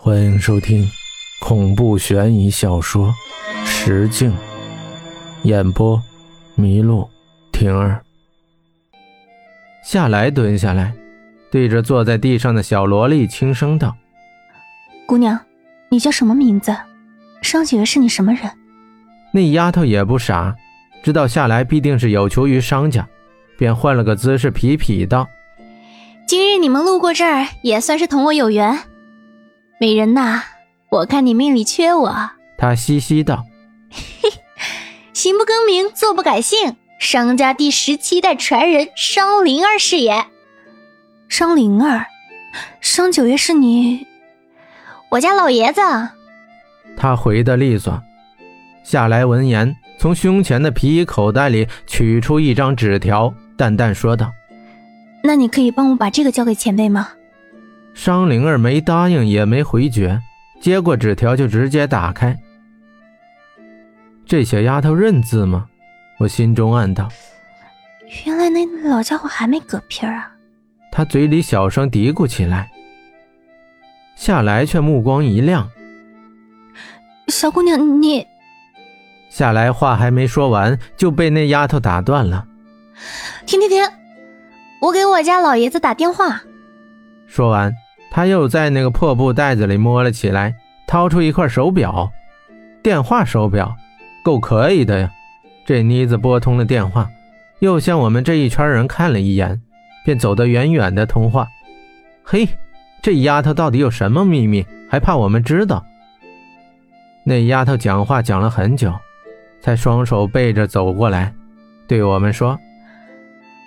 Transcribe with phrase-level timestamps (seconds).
[0.00, 0.88] 欢迎收听
[1.40, 3.12] 恐怖悬疑小说
[3.66, 4.30] 《石镜》，
[5.42, 6.00] 演播：
[6.56, 7.10] 麋鹿
[7.50, 8.00] 婷儿。
[9.84, 10.94] 夏来蹲下来，
[11.50, 13.96] 对着坐在地上的小萝莉轻声道
[15.04, 15.36] ：“姑娘，
[15.90, 16.74] 你叫什么名字？
[17.42, 18.48] 商九爷是你什么人？”
[19.34, 20.54] 那丫头也不傻，
[21.02, 23.04] 知道夏来必定是有求于商家，
[23.58, 25.26] 便换了个姿势，痞痞道
[26.24, 28.78] ：“今日你们路过这儿，也算是同我有缘。”
[29.80, 30.42] 美人呐，
[30.90, 32.30] 我看你命里缺我。
[32.56, 33.44] 他嘻嘻道
[33.90, 34.28] ：“嘿，
[35.12, 40.24] 行不更名，坐不改姓，商家第十七代传人商灵儿是也。
[41.28, 42.06] 商灵儿，
[42.80, 44.04] 商九爷是你，
[45.10, 45.80] 我家老爷子。”
[46.98, 48.02] 他回的利索。
[48.82, 54.32] 夏来闻言，从胸前的皮衣口袋里取出一张纸条，淡淡说道
[55.22, 57.10] ：“那你可以帮我把这个交给前辈吗？”
[57.98, 60.22] 商灵儿没答应，也没回绝，
[60.60, 62.38] 接过纸条就直接打开。
[64.24, 65.66] 这小丫头认字吗？
[66.20, 67.08] 我心中暗道。
[68.24, 70.30] 原来那老家伙还没嗝屁啊！
[70.92, 72.70] 他嘴里小声嘀咕起来。
[74.14, 75.68] 夏来却目光一亮
[77.26, 78.24] ：“小姑娘，你……”
[79.28, 82.46] 夏来话还没说完，就被那丫头打断了。
[83.44, 83.82] 停停停！
[84.82, 86.40] 我给我家老爷子打电话。
[87.26, 87.74] 说完。
[88.10, 90.54] 他又在那个破布袋子里摸了起来，
[90.86, 92.10] 掏出一块手表，
[92.82, 93.76] 电话手表，
[94.24, 95.10] 够可以的呀。
[95.66, 97.10] 这妮子拨通了电话，
[97.58, 99.60] 又向我们这一圈人看了一眼，
[100.04, 101.46] 便走得远远的通话。
[102.24, 102.48] 嘿，
[103.02, 105.84] 这丫头到底有什么秘密，还怕我们知道？
[107.24, 108.94] 那丫头讲话讲了很久，
[109.60, 111.34] 才双手背着走过来，
[111.86, 112.58] 对我们说：“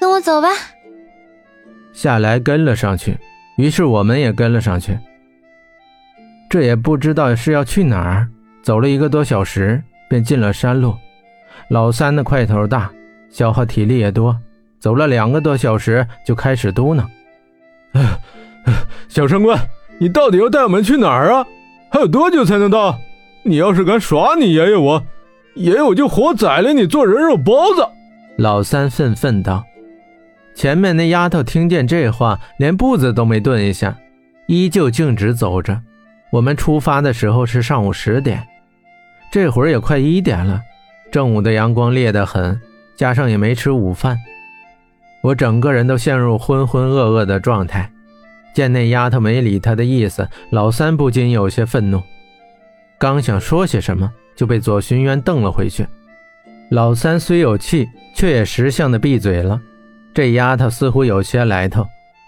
[0.00, 0.48] 跟我走吧。”
[1.92, 3.18] 下来跟了上去。
[3.58, 4.96] 于是我们也跟了上去，
[6.48, 8.28] 这也不知道是要去哪儿。
[8.62, 10.94] 走了一个多小时，便进了山路。
[11.68, 12.88] 老三的块头大，
[13.30, 14.38] 消耗体力也多，
[14.78, 17.04] 走了两个多小时就开始嘟囔
[17.94, 18.18] ：“哎，
[19.08, 19.58] 小山官，
[19.98, 21.44] 你到底要带我们去哪儿啊？
[21.90, 22.96] 还有多久才能到？
[23.42, 25.04] 你要是敢耍你爷爷我，
[25.56, 27.84] 爷爷我就活宰了你做人肉包子！”
[28.38, 29.64] 老三愤愤道。
[30.58, 33.96] 前面那丫头听见这话，连步子都没顿一下，
[34.48, 35.80] 依旧径直走着。
[36.32, 38.44] 我们出发的时候是上午十点，
[39.30, 40.60] 这会儿也快一点了。
[41.12, 42.60] 正午的阳光烈得很，
[42.96, 44.18] 加上也没吃午饭，
[45.22, 47.88] 我整个人都陷入浑浑噩噩的状态。
[48.52, 52.02] 见那丫头没理他的意思，老三不禁有些愤怒，
[52.98, 55.86] 刚想说些什么，就被左寻渊瞪了回去。
[56.72, 59.60] 老三虽有气，却也识相的闭嘴了。
[60.18, 61.86] 这丫头似乎有些来头，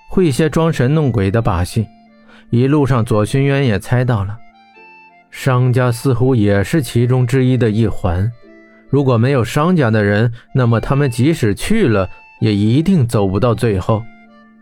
[0.09, 1.89] 会些装神弄鬼的把戏。
[2.51, 4.39] 一路上，左寻渊也猜到了，
[5.33, 8.31] 商家似乎也是其中之一的一环。
[8.91, 12.09] 如果没有商家的人，那么他们即使去了，
[12.39, 14.05] 也一定走不到最后，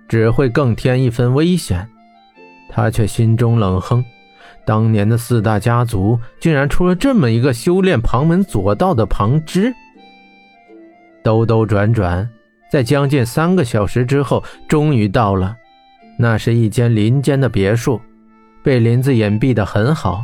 [0.08, 1.86] 只会更添一分危险。
[2.70, 4.02] 他却心中冷哼：
[4.64, 9.74] 当年的四大家族，竟然出了这么一个修炼旁门左道的旁支。
[11.22, 12.26] 兜兜转转。
[12.70, 15.56] 在将近三个小时之后，终于到了。
[16.18, 18.00] 那是一间林间的别墅，
[18.62, 20.22] 被林子隐蔽得很好。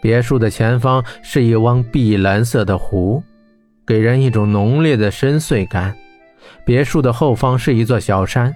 [0.00, 3.22] 别墅的前方是一汪碧蓝色的湖，
[3.86, 5.94] 给人一种浓烈的深邃感。
[6.64, 8.54] 别墅的后方是一座小山，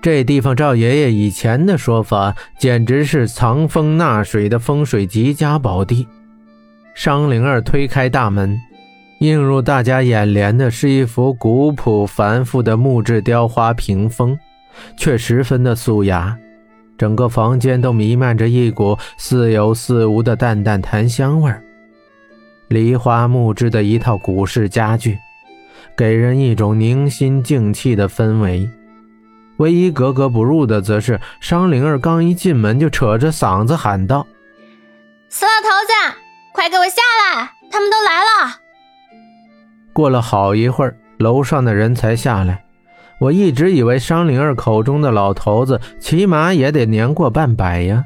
[0.00, 6.08] 这地方照爷爷以前的说法，简直是藏风纳水的风水极佳宝地。
[6.94, 8.58] 商灵儿推开大门。
[9.22, 14.36] 映入大家眼帘的是一幅古朴繁复的木质雕花屏风，
[14.96, 16.36] 却十分的素雅。
[16.98, 21.62] 整个房间都弥漫着一股似有似无的淡淡檀香味儿。
[22.66, 25.16] 梨花木质的一套古式家具，
[25.96, 28.68] 给人一种宁心静气的氛围。
[29.58, 34.26] 唯一格格不入的，则是商灵儿刚一进门就扯着嗓子喊道
[35.30, 36.18] ：“死老头子，
[36.52, 37.00] 快给我下
[37.36, 37.52] 来！
[37.70, 38.58] 他们都来了！”
[39.92, 42.64] 过了好一会儿，楼上的人才下来。
[43.18, 48.02] 我一直以为商灵儿口中的老头子起码也得年过半百呀，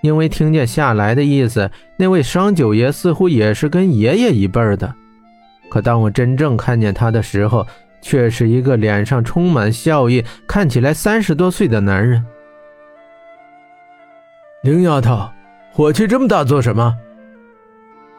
[0.00, 4.94] 因为听见下来的意思，那位商九爷似乎也是跟爷爷一辈的。
[5.68, 7.66] 可当我真正看见他的时候，
[8.00, 12.24] 却是一个脸上充满笑意、看起来三十多岁的男人。
[14.62, 15.28] 林丫头，
[15.72, 16.96] 火气这么大做什么？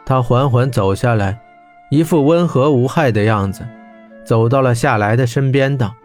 [0.06, 1.40] 他缓缓走下来。
[1.90, 3.68] 一副温和无害的样子，
[4.24, 5.96] 走到了夏来的身边，道：“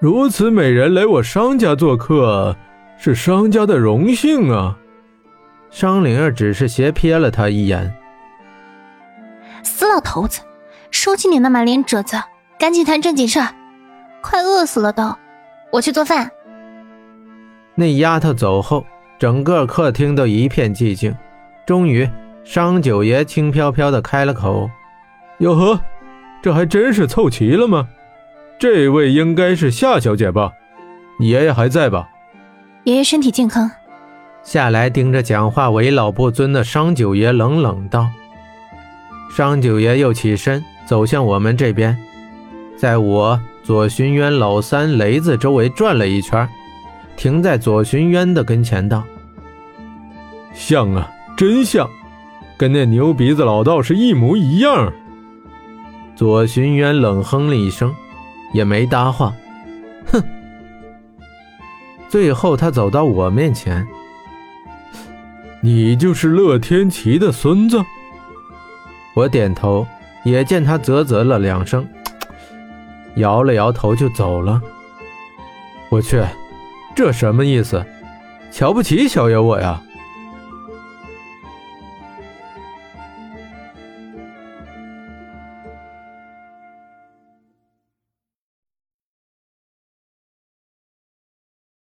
[0.00, 2.56] 如此美人来我商家做客，
[2.98, 4.76] 是商家的荣幸啊。
[5.70, 7.94] 商灵儿只是斜瞥了他一眼。
[9.62, 10.40] 死老头子，
[10.90, 12.20] 收起你那满脸褶子，
[12.58, 13.48] 赶紧谈正经事儿。
[14.20, 15.16] 快饿死了都，
[15.72, 16.30] 我去做饭。
[17.74, 18.84] 那丫头走后，
[19.18, 21.16] 整个客厅都一片寂静。
[21.64, 22.08] 终于，
[22.44, 24.68] 商九爷轻飘飘的开了口
[25.38, 25.80] ：“哟呵，
[26.42, 27.88] 这还真是凑齐了吗？
[28.58, 30.52] 这位应该是夏小姐吧？
[31.18, 32.08] 你爷爷还在吧？”
[32.84, 33.70] 爷爷身体健康。
[34.42, 38.08] 下来盯着讲话为老不尊的商九爷冷冷道
[39.30, 41.96] ：“商九爷又起身走向我们这边，
[42.76, 46.48] 在我左寻渊、老三、雷子周围转了一圈，
[47.16, 49.04] 停在左寻渊的跟前道
[50.52, 51.88] ：‘像啊，真像，
[52.62, 54.92] 跟那牛鼻子老道士一模一样。’
[56.14, 57.92] 左寻渊冷哼了一声，
[58.52, 59.34] 也没搭话。
[60.06, 60.22] 哼。
[62.08, 63.84] 最后他走到我面前。”
[65.60, 67.84] 你就是乐天齐的孙子。
[69.16, 69.84] 我点头，
[70.24, 71.84] 也见他啧啧了两声，
[73.16, 74.62] 摇了摇头就走了。
[75.90, 76.22] 我去，
[76.94, 77.84] 这什么意思？
[78.52, 79.82] 瞧不起小爷我呀？